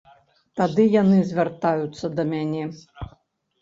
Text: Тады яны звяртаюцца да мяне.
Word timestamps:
Тады 0.59 0.85
яны 1.01 1.21
звяртаюцца 1.33 2.05
да 2.19 2.29
мяне. 2.35 2.69